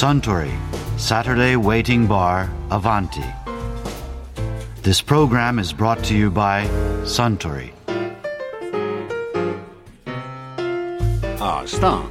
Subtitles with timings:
[0.00, 0.50] Suntory
[0.96, 3.22] Saturday Waiting Bar Avanti.
[4.82, 6.66] This program is brought to you by
[7.04, 7.74] Suntory.
[11.38, 12.10] ああスタン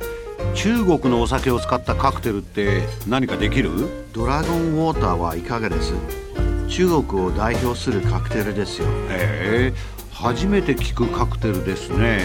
[0.53, 3.71] 中国のお酒を使ったカクテルって何かできる？
[4.13, 5.93] ドラゴンウォーターはいかがです？
[6.67, 8.87] 中国を代表するカクテルですよ。
[9.09, 9.73] へえ
[10.11, 12.19] 初めて聞くカクテルですね。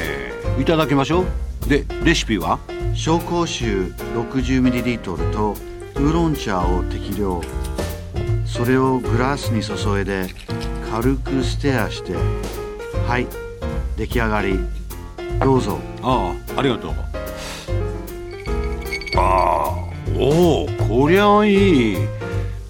[0.61, 1.27] いただきましょう。
[1.67, 2.59] でレシピは？
[2.95, 5.55] 紹興酒 60ml と
[5.96, 7.43] ウーロン茶を適量。
[8.46, 10.29] それをグラスに注いで
[10.91, 13.27] 軽くステアしてはい
[13.96, 14.61] 出来上がり。
[15.41, 15.79] どうぞ。
[16.03, 16.95] ああありがとう。
[19.17, 19.75] ああ
[20.17, 21.96] おおこりゃいい。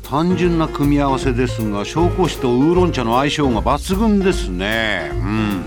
[0.03, 5.11] 単純な組み合わせですが紹興酒とウーロン茶の相性が抜群ですね。
[5.13, 5.65] うん。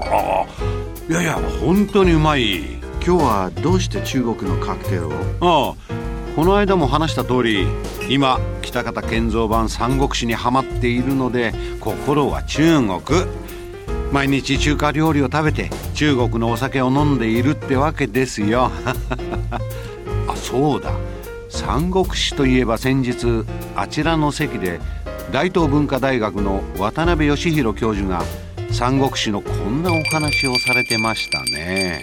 [0.00, 2.83] ああいやいや本当にうまい。
[3.06, 5.12] 今日はどうして中国のカクテルを？
[5.40, 7.66] ああこの間も話した通り
[8.08, 13.00] 今北方健三版三国志にはまっているので心は中国。
[14.10, 18.70] 毎日中華料理を食べて中国のお酒を飲んでいるってわけですよ。
[20.28, 20.92] あそうだ。
[21.50, 23.44] 三国志といえば先日
[23.76, 24.80] あちらの席で
[25.32, 28.22] 大東文化大学の渡辺義弘教授が
[28.70, 32.00] 三国志のこんなお話をされてましたね。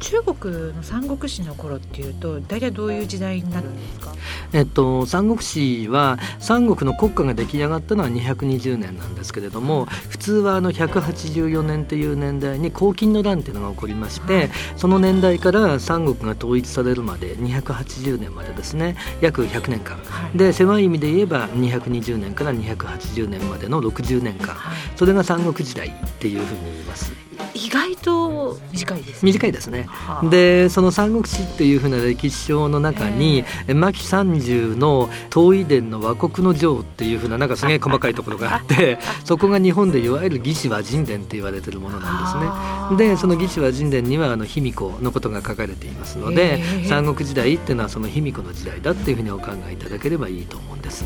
[0.00, 4.14] 中国の三国志の頃っていうと大体どういう時代になるんですか？
[4.52, 18.96] えっと、三国志は三国の国家が出来上がったのは220年なんですけれども普通はあの184年という年代に黄巾の乱っていうのが起こりまして、はい、その年代から三国が統一されるまで280年までですね。
[19.20, 27.12] 約100年間、はい、で狭い意味で言えば220年から280年までの60年間、はい、それが三国時代っていうふうに言います。
[27.52, 29.86] 意外と短いです、ね、短いですね。
[30.30, 43.10] でその三国志っていうふうな歴史書の中に牧三十の東夷伝の和国の城っていうふうななんかすげえ細かいところがあって そこが日本でいわゆる義士和人伝って言われてるものなんですね。
[43.10, 51.04] でその義士和人伝にはあの卑弥呼のことが書かれていますので三国時代っていうのはその卑弥呼の時代だっていうふうにお考えいただければいいと思うんです。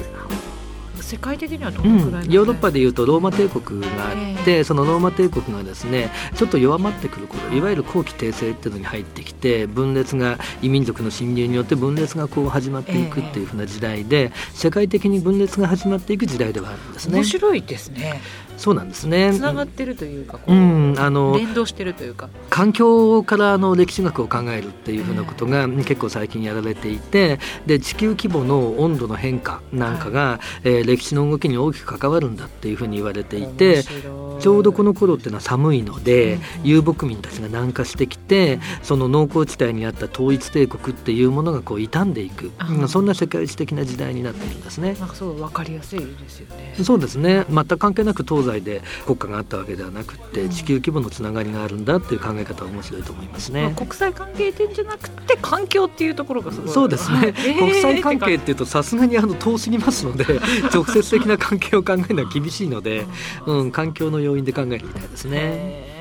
[1.08, 7.60] 世界的にはどのくらい、うん、ヨーロッパでいうとローマ帝国があって、そのローマ帝国がですねちょっと弱まってくる頃い。
[7.62, 17.16] わゆる後期帝政っていうのに入ってきて分裂が異民族の侵入によって分裂がこう始まっていくっていうふうな時代で、世界的に分裂が始まっていく時代ではあるんですね。
[17.16, 18.20] 面白いですね
[18.58, 19.32] そうなんですね。
[19.32, 42.50] つながってるというか、うん、あの連動してるというか、環境からあの歴史学を考えるっていうふうなことが結構最近やられていて、で地球規模の温度の変化なんかが、はい、えー、歴史の動きに大きく関わるんだっていうふうに言われていて、ちょうどこの頃っていうのは寒いので、遊牧民たちが南下してきて、その農耕地帯にあった統一帝国っていうものがこう傷んでいく、
[42.88, 44.94] そんな世界史的な時代になっているんですね。
[44.98, 46.74] なんかそう分かりやすいですよね。
[46.82, 47.44] そうですね。
[47.48, 60.24] 全く関係なく東西で国家があったわけではなくて地球規模のつながりがあるんだっていう考え方は面白いと思いますね、まあ、国際関係点じゃなくて環境っていうところがそうですね、えー、国際関係っていうとさすがにあの遠すぎますので
[60.72, 63.06] 直接的な関係を考えるのは厳しいので、
[63.46, 65.97] うん、環境の要因で考えていきたいですね。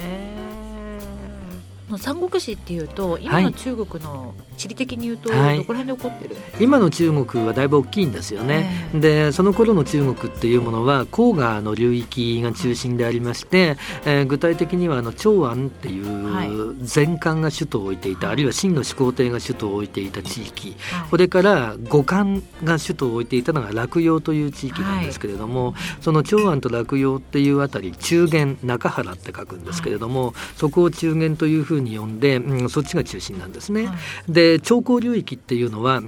[1.90, 22.26] えー三国志っていうと今の中国の地理的に言うと、どこら辺で起こってる、はい、今の中国はだいぶ大きいんですよね、えー、でその頃の中国っていうものは黄河の流域が中心でありまして、えー、具体的にはあの長安っていう前漢が首都を置いていた、はい、あるいは秦の始皇帝が首都を置いていた地域、はい、これから五漢
[22.64, 33.90] が首都を置いていたのが洛陽という地域なんですけれども、その長安と洛陽っていうあたり中原中原って書くんですけれども、そこを中原というふうに呼んで、うん、そっちが中心なんですね。
[34.28, 36.02] で長江流域っていうのは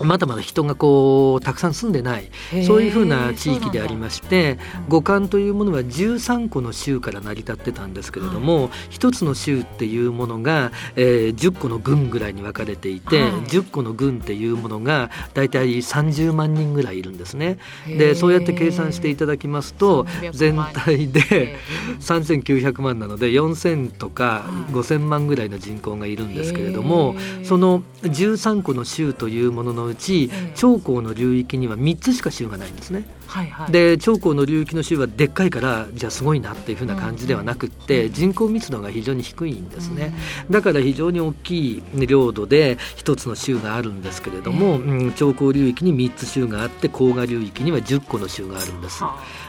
[0.00, 2.30] まだまだ人がこうたくさん住んでない
[2.66, 17.58] そういうふうな地域でありまして五感というものは13個の州から成り立ってたんですけれども、はい、1つの州っていうものが、えー、10個の郡ぐらいに分かれていて、はい、10個の郡っていうものが大体30万人ぐらいいるんですね。
[17.86, 21.56] でそうやって計算していただきますと全体で
[22.00, 27.14] 3900万なので4000とか5000万ぐらいの人口がいるんですけれども
[27.44, 33.04] その13個の州というもののうち長江の流域には3つしか州がないんですね。
[33.28, 40.14] はいはい、で長江の流域の州はでっかいからじゃあすごいなっていうふうな感じではなくって、うん、人口密度が非常に低いんですね、
[40.46, 49.04] うん、だから非常に大きい領土で一つの州があるんですけれども、えー、うん、長江流域に3つ州があって黄河流域には10個の州があるんです。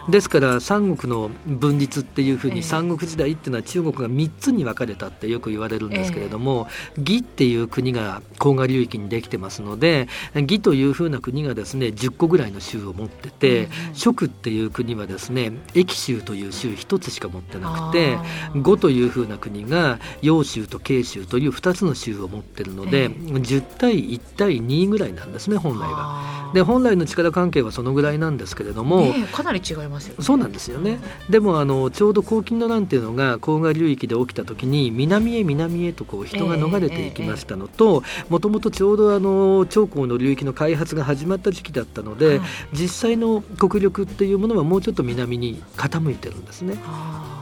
[0.09, 6.67] ですから三国の分立っていうふうに三国時代っていうのは中国が3つに分かれたってよく言われるんですけれども、
[6.97, 18.17] 義っていう国が黄河流域にできてますので義というふうな国がですね10個ぐらいの州を持ってて蜀っていう国はですね益州という州1つしか持ってなくて
[18.61, 26.39] 呉というふうな国が揚州と慶州という2つの州を持ってるので10対1対2ぐらいなんですね本来は。
[26.53, 30.99] で本来の力関係はそのぐらいなんですけれども、かなり違いますよ、ね、そうなんですよね。
[31.29, 46.75] でもあのちょうど黄金の乱っていうのが黄河流域で起きた時に南へ南へとこう人が逃れていきましたのともともとちょうどあの長江の流域の開発が始まった時期だったので、はい、実際の国力っていうものはもうちょっと南に傾いてるんですね。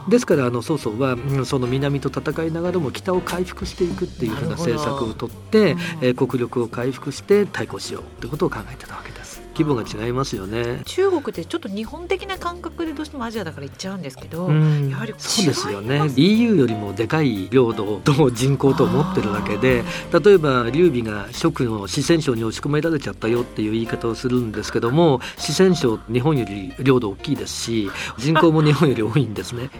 [0.08, 9.37] ですからあの曹操は、うん、その南と戦いながらも北を回復していくっていうふうな政策をとって、うん、えー、国力を回復して対抗しようってことを考えてたわけです。
[9.58, 10.82] 規模が違いますよね。
[10.84, 16.10] 中国ってちょっと日本的な感覚でどうしてもアジアだから行っちゃうんですけど、やはりそうですよね。
[16.16, 19.82] EU よりもでかい領土と人口と思ってるわけで
[20.22, 29.70] 例えば劉備が蜀の四川省に押し込められちゃったよっていう言い方をするんですけども四川省日本より領土大きいですし人口も日本より多いんですね。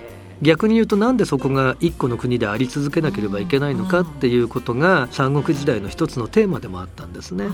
[0.42, 7.46] 逆に言うとなんでそこが一個の国であり続けなければいけないのかっていうことが三国時代の一つのテーマでもあったんですね。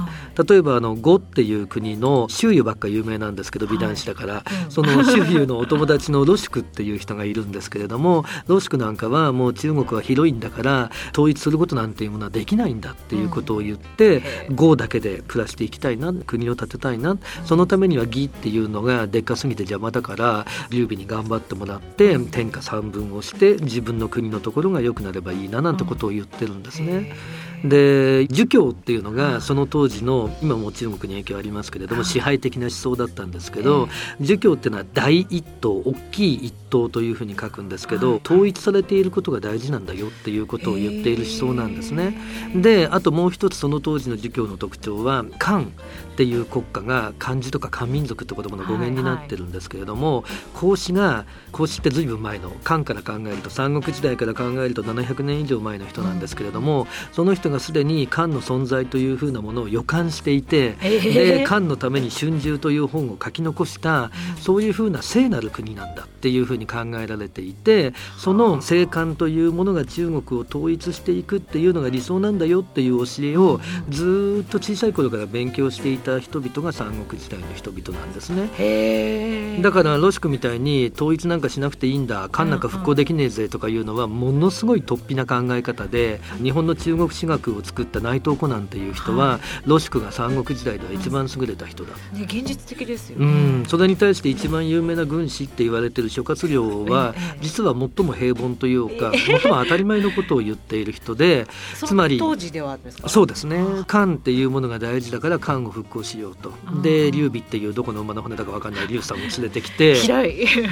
[0.49, 14.23] 例えばあの呉っていう国の周遊ばっか有名なんですけど美男子だから、その周遊のお友達のロシクっていう人がいるんですけれどもロシクなんかはもう中国は広いんだから統一することなんていうものはできないんだっていうことを言って、
[14.55, 17.17] 呉だけで暮らしていきたいな国を建てたいな。
[17.45, 27.15] そのためには義っていうのがでっかすぎて邪魔だから劉備に頑張ってもらって天下半分をして自分の国のところが良くなればいいななんてことを言ってるんですね。
[27.65, 33.89] で儒教っていうのがその当時の今も中国に影響ありますけれども支配的な思想だったんですけど
[34.21, 42.17] 儒教っていうのは大一統大きい一統というふうに書くんですけど統一されていることが大事なんだよっていうことを言っている思想なんですね。
[42.55, 50.25] であともう一つその当時の儒教の特徴は漢っていう国家が漢字とか漢民族って言葉の語源になってるんですけれども
[50.55, 64.11] 孔子が孔子って随分前の漢から考えると三国時代から考えると700年以上前の人なんですけれどもその人がすでに漢の存在というふうなものを予感していて、えー、で漢のために「春秋」という本を書き残した
[64.41, 73.61] そういうふうな聖なる国なんだっていうふうに考えられていてその聖漢というものが中国を統一していくっていうのが理想なんだよっていう教えを
[73.91, 79.61] ずっと小さい頃から勉強していた人々が三国時代の人々なんですね。
[79.63, 93.29] だからロシクみたいに統一なんかしなくていいんだ漢なんか復興できねえぜとかいうのはものすごい突飛な考え方で日本の中国史学を作った内藤湖南という人は、はい、ロシクが三国時代では一番優れた人だ、ね、現実的ですよ、ね、う
[93.63, 93.67] ん。
[93.67, 101.47] それに対して一番有名な軍師って言われてる諸葛亮は、実は最も平凡というか、最も当たり前のことを言っている人で
[101.85, 103.65] つまり当時ではそうですね。
[103.87, 106.53] 漢っていうものが大事だから漢を復興しようと。
[106.83, 109.95] で劉備っていうどこの馬の骨だか分かんない劉さんを連れてきて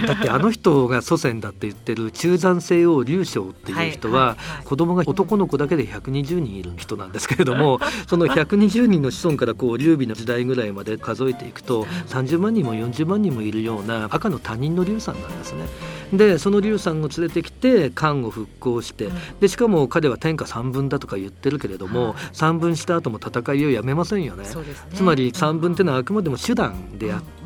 [0.07, 15.67] だってあの人が祖先だって言ってる中山西王劉将っていう人は、子供が男の子だけで120人いる人なんですけれども その120人の子孫からこう劉備の時代ぐらいまで数えていくと30万人も40万人もいるような赤の他人の劉さんなんですね。
[16.13, 19.09] でその劉さんを連れてきて漢を復興して
[19.41, 24.45] でしかも彼は天下三分だとか言ってるけれども三分した後も戦いをやめませんよね。
[24.45, 24.49] ね
[24.95, 27.42] つまり三分っていうのはあくまでも手段であって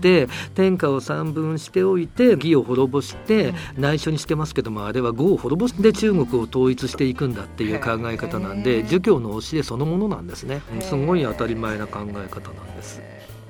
[0.55, 10.63] 天下を三分しておいて義を滅ぼして内緒にしてますけどもあれは呉を滅ぼして中国を統一していくんだっていう考え方なんで儒教の教えそのものなんですね。
[10.81, 13.01] すごい当たり前な考え方なんです。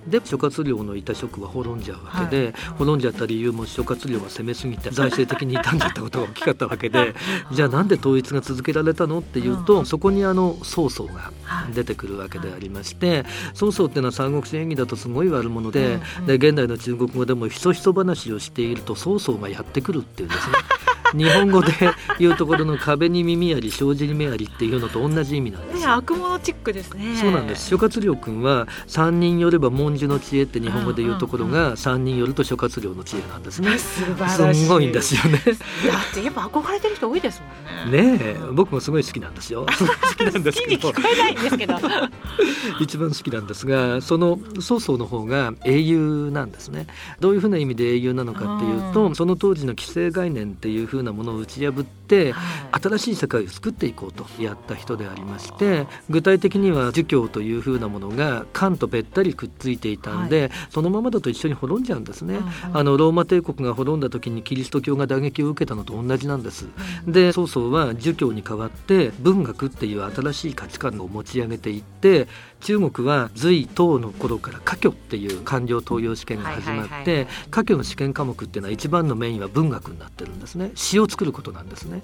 [0.09, 7.15] で諸葛亮のいた職は滅んじゃうわけで、はい、滅んじゃった理由も諸葛亮が攻めすぎて財政的に傷んじゃったことが大きかったわけで
[7.53, 11.33] じゃあなんで統一が続けられたのっていうと、うん、そこにあの曹操が
[11.75, 20.57] 出てくるわけでありまして、曹操っていうのは三国志演義だとすごい悪者でうんうん、で現代の中国語でもひそひそ話をしていると曹操がやってくるっていうんですね。
[21.15, 21.73] 日本語で
[22.19, 27.17] 言うところの壁に耳あり障子に目ありっていうのと同じ意味なんですね悪者チックですね。
[27.17, 27.69] そうなんです。
[27.69, 33.77] 諸葛亮君は三人よれば文殊の知恵って日本語で言うところが三人よると諸葛亮の知恵なんですね。
[33.79, 34.65] 素晴らしい。
[34.65, 35.43] すごいんですよね。
[35.47, 37.43] だってやっぱ憧れてる人多いです
[37.85, 38.03] もんね。
[38.03, 39.67] ねえ僕もすごい好きなんですよ。
[39.67, 40.91] 好きなんですけど。
[40.91, 41.75] 聞こえないんですけど。
[42.81, 46.87] 一番好きなんですがその曹操の方が英雄なんですね。
[47.21, 62.39] どういうふうな意味で英雄なのかっていうとその当時の既成概念っていうふうなものを打ち破って、新しい世界を作っていこうとやった人でありまして具体的には儒教というふうなものが漢とべったりくっついていたんで、はい、そのままだと一緒に滅んじゃうんですね、
[62.73, 66.67] あのローマ帝国が滅んだ時にキリスト教が打撃を受けたのと同じなんです、
[67.07, 72.29] で曹操は儒教に代わって文学っていう新しい価値観を持ち上げていって
[72.61, 80.71] 中国は隋唐の頃から科挙っていう官僚登用試験が始まって科挙の試験科目っていうのは一番のメインは文学になってるんですね。
[80.75, 81.96] 詩を作ることなんですね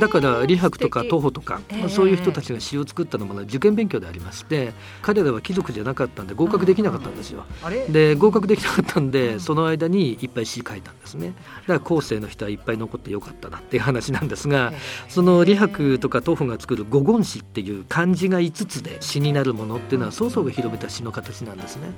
[0.00, 7.44] だから李白とか徒歩とか、まあ、そういう人たちが詩を作ったのも受験勉強でありまして彼らは貴族じゃなかったんで合格できなかったんですよ。
[7.88, 11.34] で合格できなかったんでその間にいっぱい詩書いたんですね。
[11.66, 14.72] だから後世の人はいっぱい残ってよかったなっていう話なんですが
[15.08, 21.92] その李白とか徒歩が作る五言詩っていう漢字が5つで詩になるものっていうのは曹操が広めた詩の形なんですね。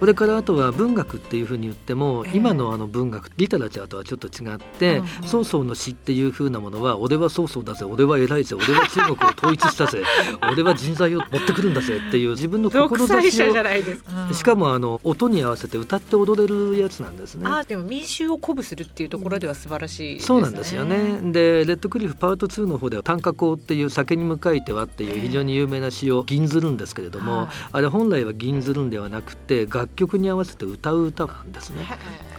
[0.00, 7.84] これからあとは文学っていうふうに言っても今のあの文学リタラチャーとはちょっと違って曹操の詩っていうふうなものは俺は曹操だぜ。
[7.84, 8.56] 俺は偉いぜ。
[8.56, 10.02] 俺は中国を統一したぜ。
[10.52, 12.00] 俺は人材を持ってくるんだぜ。
[12.08, 14.34] っていう自分の志を。
[14.34, 17.48] しかもあの音に合わせて歌って踊れるやつなんですね。
[17.48, 21.20] あでも民衆を鼓舞するっていうところでは素晴らしい、ね、そうなんですよね。
[21.32, 31.86] でレッドクリフパート2の方では短歌校っていう酒に向かいてはっていう非常に有名な詩を吟ずるんですけれども、あれ本来は吟ずるんではなくて楽曲に合わせて歌う歌なんですね。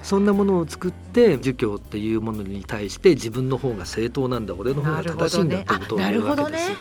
[0.08, 6.72] そんなものを作って儒教っていうものに対して自分の方が正当なんだ俺の方が正しいんだってことを言うわけです。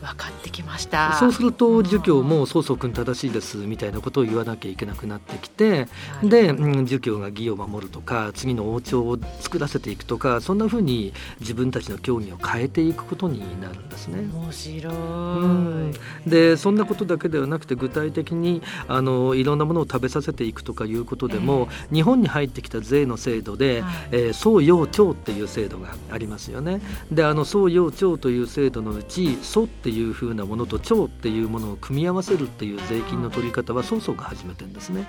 [0.00, 1.14] 分かってきました。
[1.14, 5.88] そうすると儒教も曹操君正しいですみたいなことを言わなきゃいけなくなってきて
[6.22, 14.28] で、うん、儒教が義を守るとか次の王朝を作らせていくとかそんなふうに自分たちの教義を変えていくことになるんですね。
[14.32, 14.98] 面白い、う
[15.46, 15.92] ん、
[16.26, 26.80] でそんなことだけではなくて具体的にあのいろんなものを食べさせていくとかいうことでも、えー、日本に入ってきた税の制度で、はい、えー、宋養朝っていう制度がありますよね。
[27.12, 35.08] であの宋養朝という制度のうち宋ってっていう風なものと腸っていうものを組み合わせるっていう税金の取り方は曹操が始めてんですね。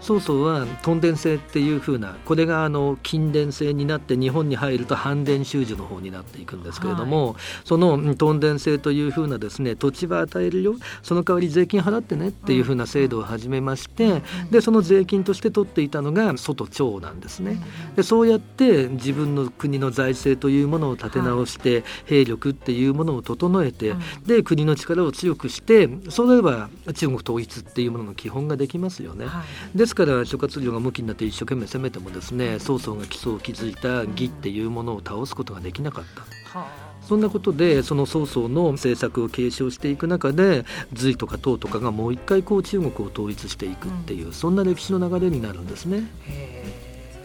[0.00, 17.62] 曹操は屯田制っていう風なこれがあの近伝制になって日本に入ると反伝収受の方になっていくんですけれども、はい、その屯田制という風なですね土地は与えるよその代わり税金払ってねっていう風な制度を始めまして、でその税金として取っていたのが外町なんですね。
[17.96, 23.94] でそうやって自分の国の財政というものを立て直して、兵力っていうものを整えて、
[24.26, 29.26] で国の力を強くしてそうなれば中国統一っていうものの基本ができますよね。
[29.26, 29.44] は
[29.74, 36.58] い、ですから諸葛亮が向きになって一生懸命攻めてもですね曹操が基礎を築いた義っていうものを倒すことができなかった。
[36.58, 46.04] はあそんなことでその曹操の政策を継承していく中で隋とか唐とかがもう一回こう中国を統一していくっていう、うん、そんな歴史の流れになるんですね。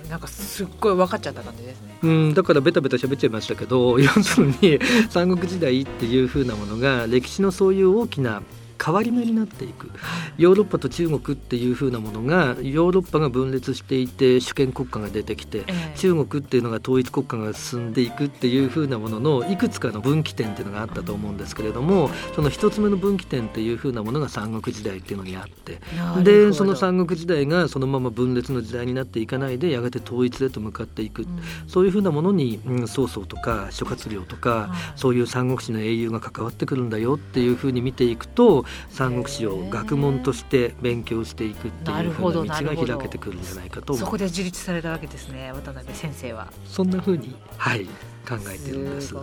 [0.10, 1.98] なんかすっごい分かっちゃった感じですね。
[2.02, 8.42] うん、だからベタベタ喋っちゃいましたけど要するに三国時代っていうふうなものが歴史のそういう大きな
[8.84, 9.92] 変わり目になっていく。
[10.38, 25.80] ヨーロッパと中国っていう風なものがヨーロッパが分裂していて主権国家が出てきて、中国っていうのが統一国家が進んでいくっていう風なもののいくつかの分岐点っていうのがあったと思うんですけれどもその一つ目の分岐点っていう風なものが三国時代っていうのにあって
[26.24, 46.52] でその三国時代がそのまま分裂の時代になっていかないでやがて統一へと向かっていく、うん、そういう風なものに、うん、曹操とか諸葛亮とか、そういう三国志の英雄が関わってくるんだよっていう風に見ていくと三国志を学問として勉強していくっていうふうな道が開けてくるんじゃないかとそこで自立されたわけですね渡辺先生は。
[46.66, 47.86] そんなふうにはい
[48.28, 49.16] 考えてるんです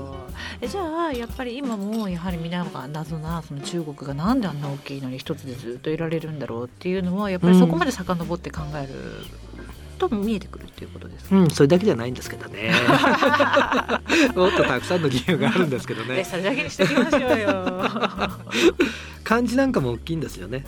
[0.61, 8.95] えじゃあやっぱり今もやはり皆が謎なその中国がなんであんな大きいのに一つでずっといられるんだろうっていうのはやっぱりそこまで遡って考える。
[9.97, 12.73] と見えてくるっていうことです、うん、それだけじゃないんですけどね。
[14.35, 16.23] もっとたくさんの理由があるんですけどね。
[16.29, 18.31] それだけにしておきましょうよ。
[19.25, 20.65] 漢字なんかも大きいんですよね。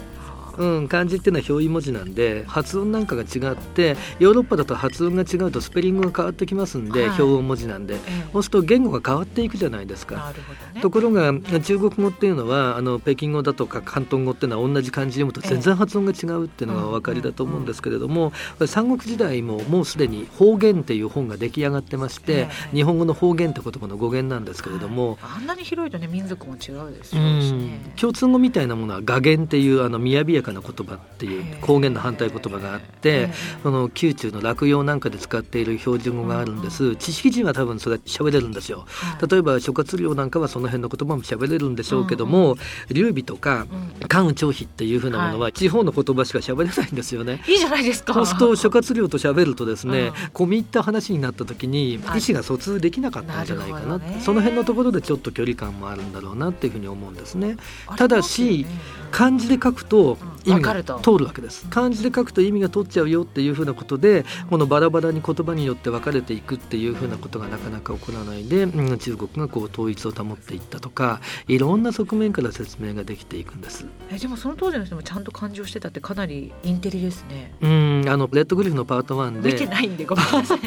[0.59, 7.97] うん、漢字っていうのは表意文字なんで発音なんかが違ってヨーロッパだと発音が違うとスペリングが変わってきますんで、はい、表音文字なんで、
[8.33, 10.33] そうすると言語が変わっていくじゃないですか。
[10.75, 18.33] ね、ところが中国語っていうのはあの北京語だとか広東語っていうのは同じ漢字読むと全然発音が違うっていうのがお分かりだと思うんですけれども、
[18.67, 27.93] 三国時代ももうすでに方言っていう本が出来上がってまして、日本語の方言って言葉の語源なんですけれども、あんなに広いとね民族も違うですよね。
[27.97, 33.31] 共通語みたいなものは雅言っていうあの雅やかな言葉っていう方言の反対言葉があって
[33.63, 36.97] その宮中の落葉なんかで使っている標準語があるんです。
[36.97, 38.87] 知識人は多分それ喋れるんですよ。
[39.29, 42.57] 例えば諸葛亮なんかはその辺の言葉も喋れるんでしょうけども
[42.89, 43.67] 劉備とか
[44.09, 47.43] 関羽張飛っていうふうなものは地方の言葉しか喋れないんですよね。
[47.47, 48.15] いいじゃないですか。
[48.15, 54.01] そうすると諸葛亮と喋るとですね込み入った話になった時に意思が疎通できなかったんじゃないかな。
[54.21, 57.57] その辺のところでちょっと距離感もあるんだろうなっていうふうに思うんですね。
[57.97, 58.67] ただし
[59.11, 61.67] 漢字で書くと意味が通るわけです。
[61.69, 73.87] 漢字で書くと意味が通っちゃうよっていうふうなことでこのバラバラに言葉によって分かれていくっていうふうなことがなかなか起こらないで、うん、中国がこう統一を保っていったとかいろんな側面から説明ができていくんです。
[74.11, 77.53] えでもその当時の人もちゃんと漢字をしてたってかなりインテリですね。
[77.61, 80.59] うんあのレッドグリフのパート1で見てないんでごめんなさい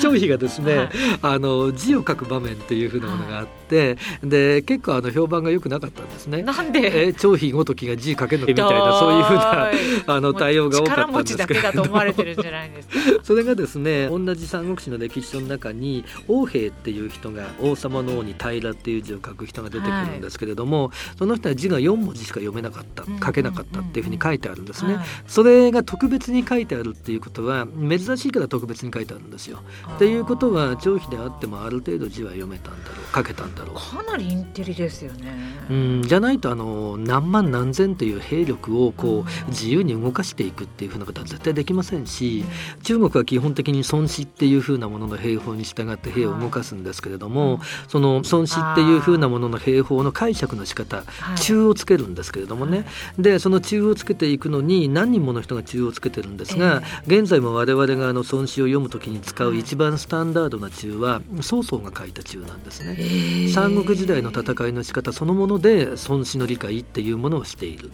[0.00, 0.90] 張飛がですね、はい、
[1.22, 6.42] あの字を書く場面っていうふうなものがあって、はい、で結構あの評判が良くなかったんですね。
[6.42, 7.08] なんで？
[7.08, 9.70] え張飛ごときが字書けるのみたいなそういうふうな
[10.06, 11.82] あの対応が多かったんですけど。
[13.22, 29.60] それがですね同じ三国志の歴史書の中に王兵っていう人が王様の王に平っていう字を書く人が出てくるんですけれども、はい、その人は字が4文字しか読めなかった書けなかったっていうふうに書いてあるんですね、はい、それが特別に書いてあるっていうことは珍しいから特別に書いてあるんですよ。
[29.96, 33.14] っていうことは張飛であってもある程度字は読めたんだろう。
[33.14, 33.74] 書けたんだろう。
[33.74, 35.32] かなりインテリですよね。
[35.70, 42.44] うんじゃないとあの何万何千という兵力をこう自由に動かしていくっていうふうなことは絶対できませんし
[42.82, 51.04] 中国は基本的に孫子っていうふうなものの兵法に従って兵を動かすんですけれどもその孫子っていうふうなものの兵法の解釈の仕方
[51.40, 52.84] 中をつけるんですけれどもね。
[53.18, 63.48] でその中をつけていくのに何人もの人が中をつけてるんですが現在も我々があの孫子を読むときに使う一番スタンダードな中は曹操が書いた中なんですね。
[63.52, 67.90] 三国時代の戦いの仕方そのもので孫子の理解っていうものをしている。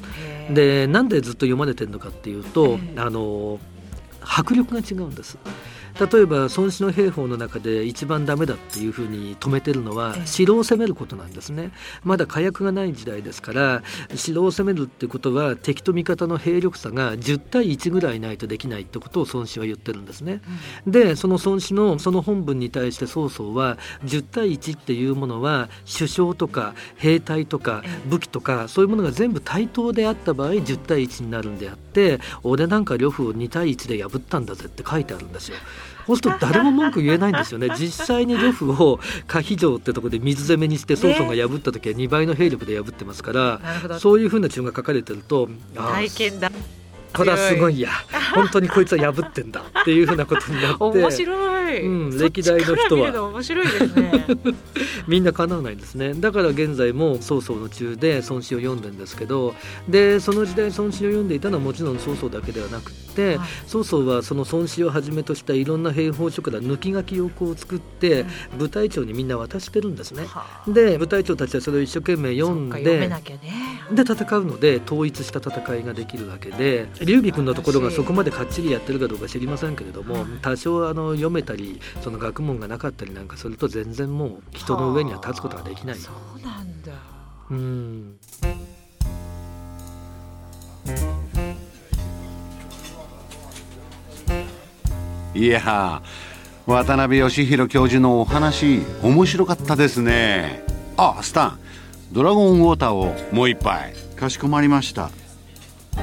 [0.59, 3.61] でなんでずっと読まれてるのかっていうと、あの
[4.21, 5.39] 迫力が違うんです。
[5.99, 11.73] 例えば孫子の兵法の中で一番ダメだっていうふうに止めてるのは城を攻めることなんですね。
[12.05, 13.83] まだ火薬がない時代ですから
[14.15, 20.41] 城を攻めるってことは敵と味方の兵力差が10対1ぐらいないとできないってことを孫子は言ってるんですね、
[20.87, 35.57] うん、でその孫子のその本文に対して曹操は10対1っていうものは首相とか兵隊とか武器とかそういうものが全部対等であった場合10対1になるんであって俺なんか呂布を2対1で破ったんだぜって書いてあるんですよ。
[36.09, 37.69] そうすると誰も文句言えないんですよね。
[37.79, 46.51] 実際に呂布を可否城ってとこで水攻めにして曹操が破った時は2倍の兵力で破ってますから、そういうふうな注が書かれてると体験だ。
[47.13, 47.91] これはすごいや。
[48.35, 50.85] 本当にこいつは破ってんだっていうふうなことになって。
[50.85, 53.29] 面白い、うん、歴代の人は。
[53.29, 54.27] 面白いですね。
[55.07, 56.15] みんな叶わないんですね。
[56.15, 59.55] だから現在も曹操の中で孫子を読んでんですけど
[59.89, 68.25] でその時代孫子を読んでいたのはもちろん曹操だけではなくて、はい、曹操はその孫子をはじめとしたいろんな兵法書から抜き書きをこう作って、
[68.57, 70.27] 部隊長にみんな渡してるんですね、
[70.67, 73.23] で部隊長たちはそれを一生懸命読んで、ね、
[73.91, 81.58] で戦うので統一した戦いができるわけで劉備君のところがそこまでかっちりやってるかどうか知りませんけれども多少あの読めたり
[82.03, 85.97] その学問がなかったりなんかすると全然もう人の上には立つことができない。
[85.97, 86.93] そうなんだ。
[87.51, 88.17] うん。
[95.35, 96.03] いや
[96.67, 100.65] 渡辺義弘教授のお話面白かったですね。
[100.97, 101.59] あスタン
[102.13, 103.95] ドラゴンウォーターをもう一杯。
[104.17, 105.11] かしこまりました。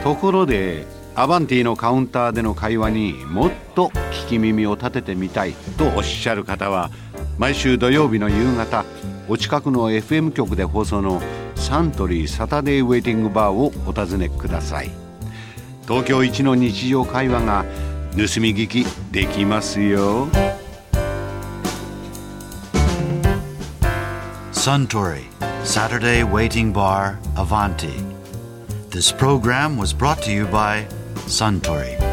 [0.04, 0.86] ところで
[1.18, 6.92] アバンティのカウンターでの会話にもっと聞き耳を立ててみたいとおっしゃる方は
[7.38, 8.84] 毎週土曜日の夕方
[9.30, 11.22] お近くの FM 局で放送の
[11.56, 14.92] サントリーサタデーウェイティングバーをお尋ねください。
[15.88, 17.64] 東京一の日常会話が
[18.12, 20.28] 盗み聞きできますよ。
[24.52, 25.24] Suntory
[25.64, 27.90] Saturday Waiting Bar Avanti.
[28.90, 30.86] This program was brought to you by
[31.28, 32.05] Suntory.